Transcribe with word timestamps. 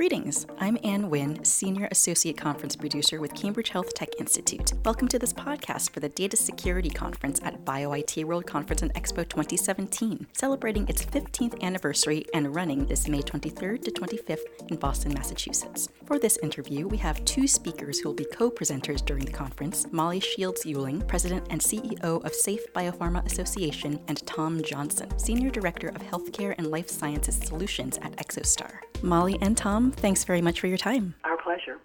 Greetings. 0.00 0.46
I'm 0.58 0.78
Ann 0.82 1.10
Wynn, 1.10 1.44
Senior 1.44 1.86
Associate 1.90 2.34
Conference 2.34 2.74
Producer 2.74 3.20
with 3.20 3.34
Cambridge 3.34 3.68
Health 3.68 3.92
Tech 3.92 4.08
Institute. 4.18 4.72
Welcome 4.82 5.08
to 5.08 5.18
this 5.18 5.34
podcast 5.34 5.90
for 5.90 6.00
the 6.00 6.08
Data 6.08 6.38
Security 6.38 6.88
Conference 6.88 7.38
at 7.44 7.66
BioIT 7.66 8.24
World 8.24 8.46
Conference 8.46 8.80
and 8.80 8.94
Expo 8.94 9.28
2017, 9.28 10.26
celebrating 10.32 10.88
its 10.88 11.04
15th 11.04 11.62
anniversary 11.62 12.24
and 12.32 12.54
running 12.54 12.86
this 12.86 13.08
May 13.08 13.20
23rd 13.20 13.84
to 13.84 13.90
25th 13.90 14.70
in 14.70 14.78
Boston, 14.78 15.12
Massachusetts. 15.12 15.90
For 16.06 16.18
this 16.18 16.38
interview, 16.38 16.88
we 16.88 16.96
have 16.96 17.22
two 17.26 17.46
speakers 17.46 17.98
who 17.98 18.08
will 18.08 18.16
be 18.16 18.24
co 18.24 18.50
presenters 18.50 19.04
during 19.04 19.26
the 19.26 19.32
conference 19.32 19.86
Molly 19.92 20.20
Shields 20.20 20.64
Uehling, 20.64 21.06
President 21.08 21.46
and 21.50 21.60
CEO 21.60 22.24
of 22.24 22.32
Safe 22.32 22.72
Biopharma 22.72 23.26
Association, 23.26 24.00
and 24.08 24.26
Tom 24.26 24.62
Johnson, 24.62 25.18
Senior 25.18 25.50
Director 25.50 25.88
of 25.88 26.00
Healthcare 26.00 26.54
and 26.56 26.68
Life 26.68 26.88
Sciences 26.88 27.36
Solutions 27.36 27.98
at 27.98 28.16
Exostar. 28.16 28.78
Molly 29.02 29.38
and 29.40 29.56
Tom, 29.56 29.90
thanks 29.90 30.24
very 30.24 30.42
much 30.42 30.60
for 30.60 30.66
your 30.66 30.78
time. 30.78 31.14
Our 31.24 31.36
pleasure. 31.36 31.78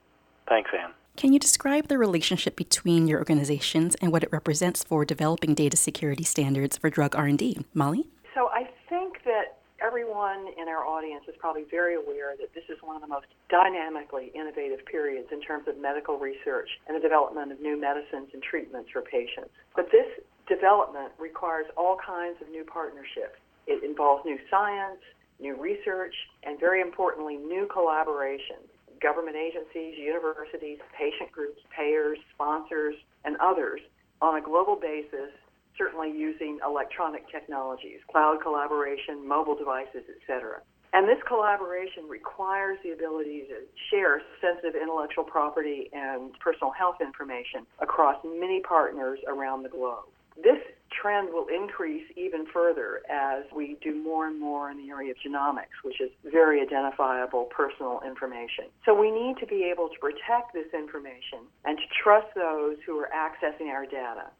Thanks, 0.47 0.69
Ann. 0.77 0.91
Can 1.17 1.31
you 1.31 1.39
describe 1.39 1.87
the 1.87 1.97
relationship 1.97 2.55
between 2.57 3.07
your 3.07 3.19
organizations 3.19 3.95
and 3.95 4.11
what 4.11 4.23
it 4.23 4.29
represents 4.31 4.83
for 4.83 5.05
developing 5.05 5.53
data 5.53 5.77
security 5.77 6.23
standards 6.23 6.77
for 6.77 6.89
drug 6.89 7.15
R&D? 7.15 7.59
Molly? 7.73 8.07
So 8.33 8.49
I 8.49 8.69
think 8.89 9.23
that 9.23 9.59
everyone 9.81 10.47
in 10.59 10.67
our 10.67 10.85
audience 10.85 11.23
is 11.27 11.35
probably 11.39 11.63
very 11.71 11.95
aware 11.95 12.35
that 12.37 12.53
this 12.53 12.65
is 12.67 12.77
one 12.81 12.97
of 12.97 13.01
the 13.01 13.07
most 13.07 13.27
dynamically 13.49 14.31
innovative 14.35 14.85
periods 14.85 15.29
in 15.31 15.39
terms 15.41 15.67
of 15.67 15.77
medical 15.77 16.17
research 16.17 16.69
and 16.87 16.97
the 16.97 17.01
development 17.01 17.51
of 17.51 17.61
new 17.61 17.79
medicines 17.79 18.27
and 18.33 18.43
treatments 18.43 18.89
for 18.91 19.01
patients. 19.01 19.51
But 19.75 19.91
this 19.91 20.07
development 20.47 21.11
requires 21.17 21.65
all 21.77 21.97
kinds 22.05 22.41
of 22.41 22.49
new 22.49 22.65
partnerships. 22.65 23.39
It 23.67 23.83
involves 23.83 24.25
new 24.25 24.37
science, 24.49 24.99
new 25.39 25.55
research, 25.59 26.15
and 26.43 26.59
very 26.59 26.81
importantly, 26.81 27.37
new 27.37 27.67
collaboration. 27.71 28.57
Government 29.01 29.35
agencies, 29.35 29.95
universities, 29.97 30.79
patient 30.97 31.31
groups, 31.31 31.59
payers, 31.75 32.17
sponsors, 32.33 32.95
and 33.25 33.35
others 33.37 33.81
on 34.21 34.37
a 34.37 34.41
global 34.41 34.75
basis, 34.75 35.31
certainly 35.77 36.11
using 36.11 36.59
electronic 36.65 37.29
technologies, 37.29 37.99
cloud 38.09 38.39
collaboration, 38.41 39.27
mobile 39.27 39.55
devices, 39.55 40.03
etc. 40.09 40.61
And 40.93 41.09
this 41.09 41.19
collaboration 41.27 42.07
requires 42.07 42.77
the 42.81 42.91
ability 42.91 43.43
to 43.49 43.67
share 43.91 44.21
sensitive 44.39 44.81
intellectual 44.81 45.25
property 45.25 45.89
and 45.91 46.31
personal 46.39 46.71
health 46.71 47.01
information 47.01 47.67
across 47.81 48.15
many 48.23 48.61
partners 48.61 49.19
around 49.27 49.63
the 49.63 49.69
globe. 49.69 50.05
This 50.41 50.61
trend 51.05 51.29
will 51.31 51.45
increase 51.53 52.03
even 52.15 52.47
further 52.51 53.01
as 53.11 53.43
we 53.55 53.77
do 53.83 53.93
more 53.93 54.25
and 54.25 54.39
more 54.39 54.71
in 54.71 54.77
the 54.77 54.89
area 54.89 55.11
of 55.11 55.17
genomics, 55.17 55.77
which 55.83 56.01
is 56.01 56.09
very 56.23 56.59
identifiable 56.61 57.43
personal 57.55 58.01
information. 58.03 58.65
So 58.85 58.99
we 58.99 59.11
need 59.11 59.37
to 59.39 59.45
be 59.45 59.69
able 59.71 59.89
to 59.89 59.99
protect 59.99 60.53
this 60.53 60.65
information 60.73 61.45
and 61.63 61.77
to 61.77 61.83
trust 62.03 62.33
those 62.33 62.77
who 62.87 62.97
are 62.97 63.09
accessing 63.13 63.67
our 63.69 63.85
data. 63.85 64.31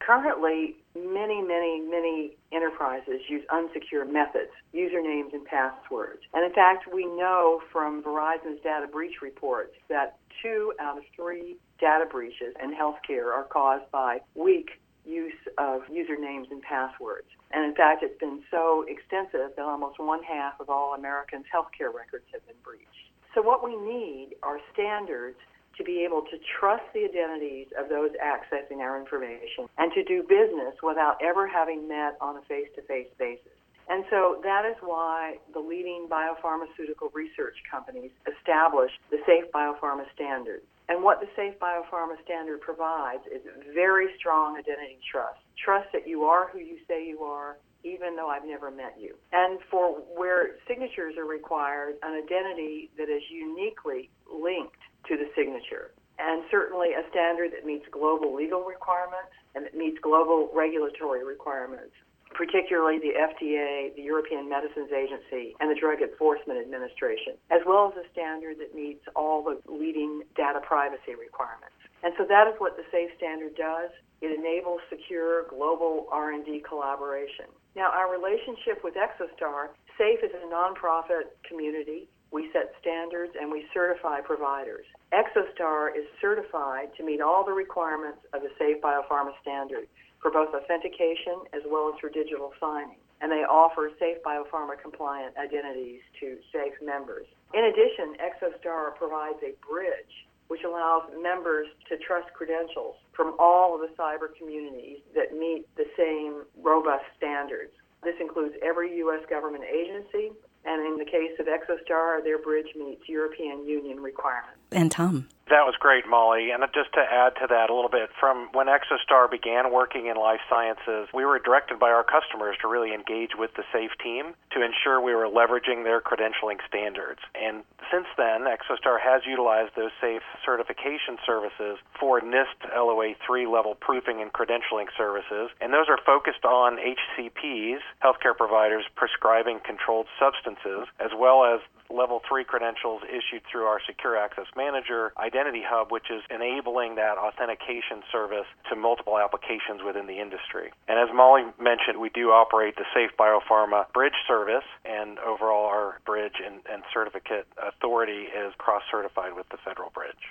Currently, 0.00 0.76
many, 0.96 1.42
many, 1.42 1.80
many 1.80 2.36
enterprises 2.52 3.20
use 3.28 3.42
unsecure 3.52 4.10
methods, 4.10 4.50
usernames 4.74 5.34
and 5.34 5.44
passwords. 5.44 6.20
And 6.32 6.44
in 6.44 6.54
fact, 6.54 6.88
we 6.92 7.04
know 7.04 7.60
from 7.70 8.02
Verizon's 8.02 8.62
data 8.62 8.86
breach 8.90 9.20
reports 9.20 9.74
that 9.90 10.16
two 10.42 10.72
out 10.80 10.96
of 10.96 11.04
three 11.14 11.56
data 11.80 12.06
breaches 12.10 12.54
in 12.62 12.74
healthcare 12.74 13.26
are 13.26 13.44
caused 13.44 13.90
by 13.90 14.20
weak 14.34 14.70
use 15.04 15.36
of 15.58 15.82
usernames 15.92 16.50
and 16.50 16.62
passwords. 16.62 17.28
And 17.52 17.64
in 17.64 17.74
fact, 17.74 18.02
it's 18.02 18.18
been 18.18 18.42
so 18.50 18.84
extensive 18.88 19.54
that 19.56 19.62
almost 19.62 20.00
one 20.00 20.22
half 20.22 20.58
of 20.60 20.68
all 20.68 20.94
Americans' 20.94 21.46
healthcare 21.54 21.92
records 21.94 22.24
have 22.32 22.44
been 22.46 22.56
breached. 22.64 22.88
So, 23.34 23.42
what 23.42 23.64
we 23.64 23.76
need 23.76 24.36
are 24.42 24.58
standards 24.72 25.36
to 25.76 25.84
be 25.84 26.04
able 26.04 26.22
to 26.22 26.38
trust 26.58 26.84
the 26.94 27.04
identities 27.04 27.66
of 27.78 27.88
those 27.88 28.10
accessing 28.22 28.78
our 28.78 28.98
information 28.98 29.66
and 29.78 29.92
to 29.92 30.04
do 30.04 30.22
business 30.22 30.74
without 30.82 31.18
ever 31.22 31.48
having 31.48 31.88
met 31.88 32.16
on 32.20 32.36
a 32.36 32.42
face 32.42 32.68
to 32.76 32.82
face 32.82 33.08
basis. 33.18 33.53
And 33.88 34.04
so 34.10 34.40
that 34.42 34.64
is 34.64 34.76
why 34.80 35.36
the 35.52 35.60
leading 35.60 36.08
biopharmaceutical 36.10 37.12
research 37.12 37.56
companies 37.70 38.10
established 38.24 38.98
the 39.10 39.18
Safe 39.26 39.44
Biopharma 39.52 40.04
Standard. 40.14 40.62
And 40.88 41.02
what 41.02 41.20
the 41.20 41.28
Safe 41.36 41.58
Biopharma 41.58 42.22
Standard 42.24 42.60
provides 42.60 43.22
is 43.26 43.42
very 43.74 44.08
strong 44.18 44.56
identity 44.56 44.98
trust. 45.10 45.40
Trust 45.62 45.88
that 45.92 46.06
you 46.08 46.24
are 46.24 46.48
who 46.48 46.58
you 46.58 46.78
say 46.88 47.06
you 47.06 47.20
are, 47.20 47.56
even 47.84 48.16
though 48.16 48.28
I've 48.28 48.44
never 48.44 48.70
met 48.70 48.96
you. 48.98 49.14
And 49.32 49.58
for 49.70 49.92
where 50.16 50.56
signatures 50.66 51.16
are 51.18 51.26
required, 51.26 51.96
an 52.02 52.14
identity 52.14 52.90
that 52.96 53.08
is 53.08 53.22
uniquely 53.30 54.10
linked 54.32 54.80
to 55.08 55.16
the 55.16 55.28
signature. 55.36 55.92
And 56.18 56.44
certainly 56.50 56.92
a 56.92 57.08
standard 57.10 57.52
that 57.52 57.66
meets 57.66 57.84
global 57.90 58.34
legal 58.34 58.62
requirements 58.62 59.32
and 59.54 59.64
that 59.64 59.76
meets 59.76 59.98
global 60.00 60.50
regulatory 60.54 61.24
requirements 61.24 61.92
particularly 62.34 62.98
the 62.98 63.14
FDA, 63.14 63.94
the 63.94 64.02
European 64.02 64.48
Medicines 64.48 64.90
Agency, 64.92 65.56
and 65.60 65.70
the 65.70 65.78
Drug 65.78 66.02
Enforcement 66.02 66.58
Administration, 66.60 67.34
as 67.50 67.60
well 67.66 67.92
as 67.94 68.04
a 68.04 68.06
standard 68.12 68.58
that 68.58 68.74
meets 68.74 69.04
all 69.16 69.42
the 69.42 69.58
leading 69.70 70.22
data 70.36 70.60
privacy 70.60 71.14
requirements. 71.18 71.78
And 72.02 72.12
so 72.18 72.26
that 72.28 72.46
is 72.48 72.54
what 72.58 72.76
the 72.76 72.84
SAFE 72.92 73.16
standard 73.16 73.56
does. 73.56 73.90
It 74.20 74.36
enables 74.38 74.80
secure 74.90 75.48
global 75.48 76.06
R&D 76.12 76.64
collaboration. 76.68 77.46
Now, 77.74 77.90
our 77.90 78.12
relationship 78.12 78.84
with 78.84 78.94
Exostar, 78.94 79.72
SAFE 79.96 80.22
is 80.22 80.30
a 80.36 80.46
nonprofit 80.52 81.32
community. 81.48 82.08
We 82.34 82.50
set 82.52 82.74
standards 82.80 83.32
and 83.40 83.46
we 83.46 83.64
certify 83.72 84.18
providers. 84.20 84.84
Exostar 85.14 85.94
is 85.96 86.02
certified 86.20 86.90
to 86.96 87.04
meet 87.06 87.20
all 87.20 87.44
the 87.46 87.52
requirements 87.54 88.18
of 88.34 88.42
the 88.42 88.50
Safe 88.58 88.82
Biopharma 88.82 89.30
standard 89.40 89.86
for 90.20 90.32
both 90.32 90.52
authentication 90.52 91.46
as 91.54 91.62
well 91.70 91.92
as 91.94 92.00
for 92.00 92.10
digital 92.10 92.50
signing. 92.58 92.98
And 93.20 93.30
they 93.30 93.46
offer 93.46 93.88
safe 94.00 94.18
biopharma 94.26 94.82
compliant 94.82 95.36
identities 95.38 96.00
to 96.18 96.36
SAFE 96.50 96.82
members. 96.82 97.26
In 97.54 97.70
addition, 97.70 98.18
Exostar 98.18 98.96
provides 98.96 99.38
a 99.46 99.54
bridge 99.64 100.26
which 100.48 100.64
allows 100.66 101.04
members 101.22 101.68
to 101.88 101.96
trust 101.98 102.26
credentials 102.34 102.96
from 103.12 103.36
all 103.38 103.76
of 103.76 103.80
the 103.80 103.94
cyber 103.94 104.34
communities 104.36 104.98
that 105.14 105.38
meet 105.38 105.66
the 105.76 105.86
same 105.96 106.42
robust 106.60 107.04
standards. 107.16 107.72
This 108.02 108.16
includes 108.20 108.56
every 108.60 108.96
U.S. 109.06 109.24
government 109.30 109.64
agency, 109.64 110.32
and 110.64 110.86
in 110.86 110.98
the 110.98 111.04
case 111.04 111.32
of 111.38 111.46
Exostar, 111.46 112.22
their 112.22 112.38
bridge 112.38 112.68
meets 112.76 113.08
European 113.08 113.66
Union 113.66 114.00
requirements. 114.00 114.58
And 114.72 114.90
Tom. 114.90 115.28
That 115.50 115.68
was 115.68 115.76
great, 115.78 116.08
Molly. 116.08 116.50
And 116.50 116.64
just 116.72 116.92
to 116.94 117.04
add 117.04 117.36
to 117.36 117.46
that 117.48 117.68
a 117.68 117.74
little 117.74 117.92
bit, 117.92 118.08
from 118.18 118.48
when 118.52 118.66
Exostar 118.66 119.30
began 119.30 119.70
working 119.70 120.06
in 120.06 120.16
life 120.16 120.40
sciences, 120.48 121.12
we 121.12 121.24
were 121.26 121.38
directed 121.38 121.78
by 121.78 121.90
our 121.92 122.02
customers 122.04 122.56
to 122.62 122.68
really 122.68 122.94
engage 122.94 123.36
with 123.36 123.52
the 123.54 123.62
SAFE 123.70 123.92
team 124.02 124.32
to 124.56 124.64
ensure 124.64 125.00
we 125.04 125.14
were 125.14 125.28
leveraging 125.28 125.84
their 125.84 126.00
credentialing 126.00 126.64
standards. 126.66 127.20
And 127.36 127.62
since 127.92 128.06
then, 128.16 128.48
Exostar 128.48 128.96
has 128.96 129.26
utilized 129.28 129.76
those 129.76 129.92
SAFE 130.00 130.24
certification 130.44 131.20
services 131.26 131.76
for 132.00 132.20
NIST 132.20 132.64
LOA 132.72 133.12
3 133.26 133.46
level 133.46 133.74
proofing 133.74 134.22
and 134.22 134.32
credentialing 134.32 134.88
services. 134.96 135.52
And 135.60 135.74
those 135.74 135.92
are 135.92 135.98
focused 136.06 136.44
on 136.46 136.80
HCPs, 136.80 137.84
healthcare 138.02 138.36
providers 138.36 138.84
prescribing 138.96 139.60
controlled 139.60 140.06
substances, 140.18 140.88
as 140.98 141.12
well 141.12 141.44
as 141.44 141.60
level 141.90 142.20
three 142.28 142.44
credentials 142.44 143.02
issued 143.04 143.42
through 143.50 143.64
our 143.64 143.80
Secure 143.86 144.16
Access 144.16 144.46
Manager 144.56 145.12
Identity 145.34 145.64
Hub, 145.66 145.90
which 145.90 146.10
is 146.10 146.22
enabling 146.30 146.94
that 146.94 147.18
authentication 147.18 148.04
service 148.12 148.46
to 148.70 148.76
multiple 148.76 149.18
applications 149.18 149.82
within 149.84 150.06
the 150.06 150.20
industry. 150.20 150.70
And 150.86 150.96
as 150.96 151.12
Molly 151.12 151.42
mentioned, 151.60 151.98
we 151.98 152.08
do 152.08 152.30
operate 152.30 152.76
the 152.76 152.84
Safe 152.94 153.10
Biopharma 153.18 153.92
Bridge 153.92 154.14
service, 154.28 154.62
and 154.84 155.18
overall, 155.18 155.66
our 155.66 155.98
bridge 156.06 156.34
and, 156.44 156.60
and 156.70 156.84
certificate 156.92 157.48
authority 157.58 158.30
is 158.30 158.54
cross 158.58 158.82
certified 158.88 159.34
with 159.34 159.48
the 159.48 159.56
Federal 159.56 159.90
Bridge. 159.90 160.30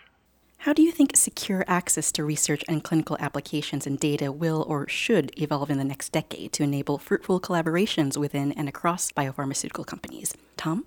How 0.59 0.71
do 0.71 0.81
you 0.81 0.93
think 0.93 1.17
secure 1.17 1.65
access 1.67 2.09
to 2.13 2.23
research 2.23 2.63
and 2.69 2.81
clinical 2.81 3.17
applications 3.19 3.85
and 3.85 3.99
data 3.99 4.31
will 4.31 4.63
or 4.69 4.87
should 4.87 5.37
evolve 5.37 5.69
in 5.69 5.77
the 5.77 5.83
next 5.83 6.13
decade 6.13 6.53
to 6.53 6.63
enable 6.63 6.97
fruitful 6.97 7.41
collaborations 7.41 8.15
within 8.15 8.53
and 8.53 8.69
across 8.69 9.11
biopharmaceutical 9.11 9.85
companies? 9.85 10.33
Tom? 10.55 10.85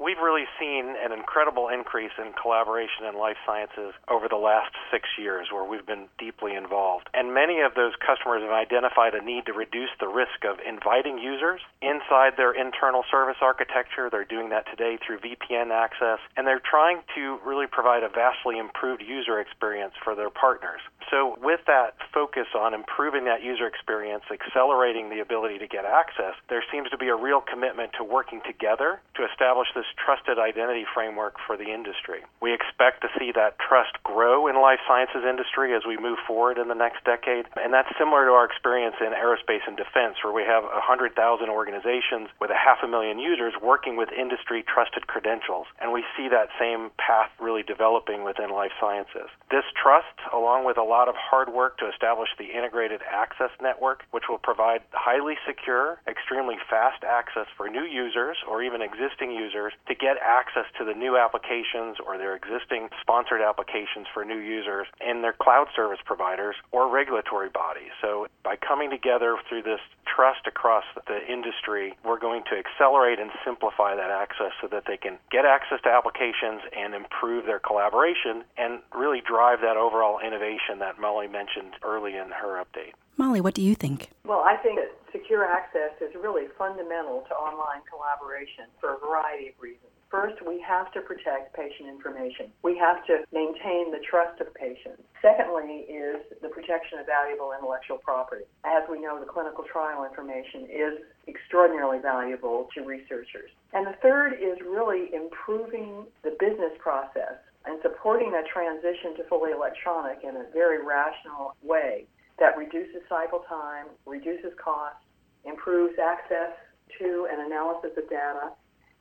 We've 0.00 0.18
really 0.18 0.44
seen 0.60 0.94
an 1.00 1.12
incredible 1.12 1.68
increase 1.68 2.12
in 2.18 2.32
collaboration 2.34 3.08
in 3.08 3.18
life 3.18 3.36
sciences 3.46 3.94
over 4.08 4.28
the 4.28 4.36
last 4.36 4.72
six 4.92 5.08
years 5.18 5.48
where 5.50 5.64
we've 5.64 5.86
been 5.86 6.06
deeply 6.18 6.54
involved. 6.54 7.08
And 7.14 7.32
many 7.32 7.60
of 7.60 7.74
those 7.74 7.92
customers 7.96 8.42
have 8.42 8.52
identified 8.52 9.14
a 9.14 9.24
need 9.24 9.46
to 9.46 9.52
reduce 9.52 9.90
the 9.98 10.08
risk 10.08 10.44
of 10.44 10.60
inviting 10.60 11.18
users 11.18 11.60
inside 11.80 12.36
their 12.36 12.52
internal 12.52 13.04
service 13.10 13.40
architecture. 13.40 14.08
They're 14.10 14.28
doing 14.28 14.50
that 14.50 14.68
today 14.70 14.98
through 15.00 15.20
VPN 15.20 15.72
access, 15.72 16.20
and 16.36 16.46
they're 16.46 16.62
trying 16.62 17.00
to 17.14 17.38
really 17.44 17.66
provide 17.66 18.02
a 18.02 18.08
vastly 18.08 18.58
improved 18.58 19.02
user 19.02 19.40
experience 19.40 19.94
for 20.04 20.14
their 20.14 20.30
partners. 20.30 20.80
So, 21.10 21.38
with 21.40 21.60
that 21.66 21.94
focus 22.12 22.50
on 22.58 22.74
improving 22.74 23.24
that 23.26 23.42
user 23.42 23.66
experience, 23.66 24.24
accelerating 24.30 25.08
the 25.08 25.20
ability 25.20 25.58
to 25.58 25.68
get 25.68 25.84
access, 25.84 26.34
there 26.48 26.64
seems 26.72 26.90
to 26.90 26.98
be 26.98 27.08
a 27.08 27.14
real 27.14 27.40
commitment 27.40 27.92
to 27.98 28.04
working 28.04 28.40
together 28.44 29.00
to 29.14 29.24
establish 29.24 29.68
this 29.74 29.85
trusted 29.94 30.38
identity 30.38 30.84
framework 30.94 31.36
for 31.46 31.56
the 31.56 31.70
industry. 31.72 32.24
We 32.40 32.52
expect 32.52 33.02
to 33.02 33.08
see 33.18 33.32
that 33.32 33.58
trust 33.58 33.96
grow 34.02 34.46
in 34.46 34.60
life 34.60 34.80
sciences 34.86 35.22
industry 35.22 35.74
as 35.74 35.82
we 35.86 35.96
move 35.96 36.18
forward 36.26 36.58
in 36.58 36.68
the 36.68 36.74
next 36.78 37.04
decade, 37.04 37.46
and 37.56 37.72
that's 37.72 37.90
similar 37.98 38.26
to 38.26 38.32
our 38.32 38.44
experience 38.44 38.96
in 39.00 39.12
aerospace 39.12 39.64
and 39.66 39.76
defense, 39.76 40.16
where 40.22 40.32
we 40.32 40.42
have 40.42 40.64
100,000 40.64 41.12
organizations 41.48 42.28
with 42.40 42.50
a 42.50 42.58
half 42.58 42.82
a 42.82 42.88
million 42.88 43.18
users 43.18 43.54
working 43.62 43.96
with 43.96 44.10
industry 44.12 44.64
trusted 44.66 45.06
credentials, 45.06 45.66
and 45.80 45.92
we 45.92 46.04
see 46.16 46.28
that 46.28 46.48
same 46.58 46.90
path 46.98 47.30
really 47.40 47.62
developing 47.62 48.24
within 48.24 48.50
life 48.50 48.72
sciences. 48.80 49.28
This 49.50 49.64
trust, 49.74 50.16
along 50.32 50.64
with 50.64 50.78
a 50.78 50.82
lot 50.82 51.08
of 51.08 51.14
hard 51.16 51.52
work 51.52 51.78
to 51.78 51.88
establish 51.88 52.28
the 52.38 52.50
integrated 52.50 53.00
access 53.06 53.50
network, 53.60 54.02
which 54.10 54.24
will 54.28 54.38
provide 54.38 54.82
highly 54.92 55.34
secure, 55.46 55.98
extremely 56.08 56.56
fast 56.68 57.04
access 57.04 57.46
for 57.56 57.68
new 57.68 57.84
users 57.84 58.36
or 58.48 58.62
even 58.62 58.82
existing 58.82 59.30
users 59.30 59.72
to 59.88 59.94
get 59.94 60.16
access 60.22 60.64
to 60.78 60.84
the 60.84 60.94
new 60.94 61.16
applications 61.16 61.96
or 62.04 62.18
their 62.18 62.34
existing 62.34 62.88
sponsored 63.00 63.40
applications 63.40 64.06
for 64.12 64.24
new 64.24 64.38
users 64.38 64.86
and 65.00 65.22
their 65.22 65.32
cloud 65.32 65.68
service 65.74 66.00
providers 66.04 66.56
or 66.72 66.88
regulatory 66.88 67.48
bodies. 67.48 67.90
So 68.00 68.26
by 68.42 68.56
coming 68.56 68.90
together 68.90 69.36
through 69.48 69.62
this 69.62 69.80
trust 70.06 70.46
across 70.46 70.84
the 71.06 71.20
industry, 71.30 71.96
we're 72.04 72.18
going 72.18 72.42
to 72.50 72.56
accelerate 72.58 73.18
and 73.18 73.30
simplify 73.44 73.94
that 73.94 74.10
access 74.10 74.52
so 74.60 74.68
that 74.68 74.84
they 74.86 74.96
can 74.96 75.18
get 75.30 75.44
access 75.44 75.80
to 75.82 75.90
applications 75.90 76.62
and 76.76 76.94
improve 76.94 77.46
their 77.46 77.60
collaboration 77.60 78.44
and 78.56 78.80
really 78.94 79.20
drive 79.20 79.60
that 79.60 79.76
overall 79.76 80.18
innovation 80.18 80.78
that 80.80 81.00
Molly 81.00 81.28
mentioned 81.28 81.74
early 81.82 82.16
in 82.16 82.30
her 82.30 82.62
update. 82.62 82.94
Molly, 83.16 83.40
what 83.40 83.54
do 83.54 83.62
you 83.62 83.74
think? 83.74 84.10
Well, 84.24 84.44
I 84.44 84.56
think 84.56 84.76
that 84.76 84.92
secure 85.10 85.44
access 85.44 85.96
is 86.00 86.14
really 86.14 86.48
fundamental 86.58 87.24
to 87.28 87.34
online 87.34 87.80
collaboration 87.88 88.68
for 88.78 88.94
a 88.94 88.98
variety 88.98 89.48
of 89.48 89.54
reasons. 89.58 89.88
First, 90.10 90.36
we 90.46 90.60
have 90.60 90.92
to 90.92 91.00
protect 91.00 91.56
patient 91.56 91.88
information. 91.88 92.52
We 92.62 92.78
have 92.78 93.04
to 93.06 93.24
maintain 93.32 93.90
the 93.90 93.98
trust 94.08 94.40
of 94.40 94.54
patients. 94.54 95.02
Secondly, 95.20 95.88
is 95.88 96.22
the 96.42 96.48
protection 96.48 97.00
of 97.00 97.06
valuable 97.06 97.52
intellectual 97.56 97.98
property. 97.98 98.44
As 98.64 98.84
we 98.88 99.00
know, 99.00 99.18
the 99.18 99.26
clinical 99.26 99.64
trial 99.64 100.04
information 100.04 100.68
is 100.70 100.94
extraordinarily 101.26 101.98
valuable 101.98 102.68
to 102.74 102.84
researchers. 102.84 103.50
And 103.72 103.86
the 103.86 103.98
third 104.00 104.34
is 104.34 104.60
really 104.62 105.10
improving 105.12 106.06
the 106.22 106.36
business 106.38 106.72
process 106.78 107.40
and 107.64 107.80
supporting 107.82 108.30
a 108.30 108.46
transition 108.46 109.16
to 109.16 109.24
fully 109.28 109.50
electronic 109.50 110.22
in 110.22 110.36
a 110.36 110.46
very 110.54 110.84
rational 110.84 111.56
way 111.64 112.06
that 112.38 112.56
reduces 112.56 113.02
cycle 113.08 113.44
time, 113.48 113.86
reduces 114.04 114.52
cost, 114.62 114.96
improves 115.44 115.94
access 115.98 116.52
to 116.98 117.28
and 117.30 117.40
analysis 117.40 117.92
of 117.96 118.08
data, 118.10 118.52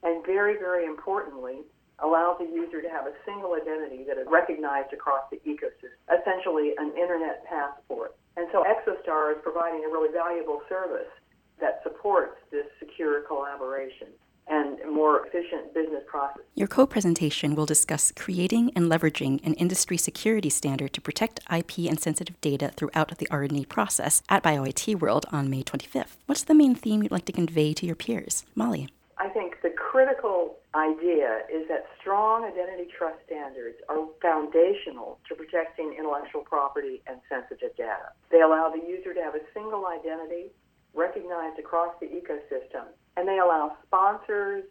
and 0.04 0.26
very, 0.26 0.58
very 0.58 0.86
importantly, 0.86 1.66
allows 2.00 2.38
the 2.40 2.46
user 2.46 2.82
to 2.82 2.90
have 2.90 3.08
a 3.08 3.16
single 3.26 3.56
identity 3.56 4.04
that 4.04 4.18
is 4.18 4.28
recognized 4.30 4.92
across 4.92 5.24
the 5.32 5.40
ecosystem, 5.48 5.96
essentially 6.12 6.74
an 6.78 6.92
internet 6.98 7.46
passport. 7.48 8.16
And 8.36 8.48
so 8.52 8.64
Exostar 8.68 9.32
is 9.32 9.40
providing 9.44 9.86
a 9.86 9.88
really 9.88 10.12
valuable 10.12 10.62
service 10.68 11.12
that 11.60 11.80
supports 11.84 12.36
this 12.52 12.68
secure 12.80 13.22
collaboration 13.22 14.12
and 14.47 14.77
more 14.92 15.25
efficient 15.25 15.74
business 15.74 16.03
process. 16.07 16.44
Your 16.53 16.68
co-presentation 16.68 17.56
will 17.56 17.65
discuss 17.65 18.12
creating 18.15 18.71
and 18.75 18.89
leveraging 18.89 19.45
an 19.45 19.53
industry 19.56 19.97
security 19.97 20.50
standard 20.50 20.94
to 20.94 21.01
protect 21.01 21.39
IP 21.51 21.80
and 21.80 22.00
sensitive 22.00 22.39
data 22.42 22.71
throughout 22.75 23.18
the 23.18 23.27
R&D 23.30 23.65
process 23.65 24.21
at 24.30 24.44
BioIT 24.44 25.00
World 25.00 25.25
on 25.31 25.50
May 25.50 25.63
25th. 25.63 26.18
What's 26.27 26.44
the 26.44 26.53
main 26.53 26.75
theme 26.75 27.03
you'd 27.03 27.12
like 27.12 27.25
to 27.25 27.31
convey 27.31 27.74
to 27.74 27.86
your 27.86 27.95
peers? 27.95 28.45
Molly. 28.56 28.89
I 29.18 29.30
think 29.30 29.62
the 29.63 29.69
critical 29.69 30.57
idea 30.75 31.44
is 31.51 31.68
that 31.69 31.86
strong 32.00 32.44
identity 32.44 32.89
trust 32.98 33.18
standards 33.25 33.77
are 33.88 33.98
foundational 34.21 35.19
to 35.30 35.36
protecting 35.36 35.95
intellectual 35.98 36.41
property 36.41 37.01
and 37.07 37.21
sensitive 37.30 37.75
data. 37.77 38.12
They 38.30 38.41
allow 38.41 38.69
the 38.69 38.86
user 38.86 39.13
to 39.13 39.21
have 39.21 39.36
a 39.36 39.39
single 39.53 39.88
identity 39.88 40.51
recognized 40.94 41.59
across 41.59 41.94
the 42.01 42.07
ecosystem, 42.07 42.91
and 43.17 43.27
they 43.27 43.39
allow 43.39 43.77
sponsors, 43.85 44.63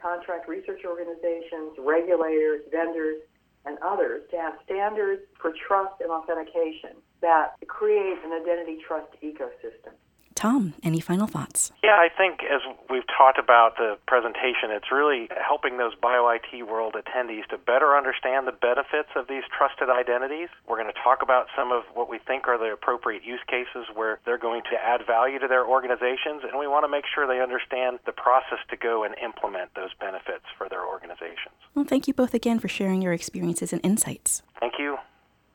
contract 0.00 0.48
research 0.48 0.80
organizations, 0.86 1.76
regulators, 1.78 2.62
vendors, 2.70 3.20
and 3.66 3.76
others 3.84 4.22
to 4.30 4.36
have 4.36 4.54
standards 4.64 5.22
for 5.40 5.52
trust 5.68 6.00
and 6.00 6.10
authentication 6.10 6.96
that 7.20 7.52
create 7.66 8.16
an 8.24 8.32
identity 8.32 8.78
trust 8.86 9.12
ecosystem. 9.22 9.92
Tom, 10.40 10.72
any 10.82 11.00
final 11.00 11.26
thoughts? 11.26 11.70
Yeah, 11.84 12.00
I 12.00 12.08
think 12.08 12.40
as 12.48 12.62
we've 12.88 13.06
talked 13.06 13.38
about 13.38 13.76
the 13.76 13.98
presentation, 14.08 14.72
it's 14.72 14.90
really 14.90 15.28
helping 15.36 15.76
those 15.76 15.92
BioIT 15.94 16.66
World 16.66 16.96
attendees 16.96 17.44
to 17.50 17.58
better 17.58 17.94
understand 17.94 18.48
the 18.48 18.56
benefits 18.56 19.10
of 19.16 19.28
these 19.28 19.42
trusted 19.52 19.90
identities. 19.90 20.48
We're 20.66 20.80
going 20.80 20.90
to 20.90 20.98
talk 21.04 21.20
about 21.20 21.48
some 21.54 21.72
of 21.72 21.84
what 21.92 22.08
we 22.08 22.18
think 22.18 22.48
are 22.48 22.56
the 22.56 22.72
appropriate 22.72 23.22
use 23.22 23.44
cases 23.46 23.84
where 23.92 24.18
they're 24.24 24.38
going 24.40 24.62
to 24.72 24.80
add 24.82 25.04
value 25.06 25.38
to 25.40 25.46
their 25.46 25.66
organizations, 25.66 26.40
and 26.48 26.58
we 26.58 26.66
want 26.66 26.84
to 26.84 26.88
make 26.88 27.04
sure 27.04 27.28
they 27.28 27.42
understand 27.42 27.98
the 28.06 28.12
process 28.12 28.64
to 28.70 28.78
go 28.78 29.04
and 29.04 29.14
implement 29.22 29.74
those 29.74 29.92
benefits 30.00 30.48
for 30.56 30.70
their 30.70 30.86
organizations. 30.86 31.52
Well, 31.74 31.84
thank 31.84 32.08
you 32.08 32.14
both 32.14 32.32
again 32.32 32.58
for 32.60 32.68
sharing 32.68 33.02
your 33.02 33.12
experiences 33.12 33.74
and 33.74 33.84
insights. 33.84 34.42
Thank 34.58 34.78
you. 34.78 34.96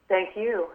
Thank 0.07 0.37
you. 0.37 0.69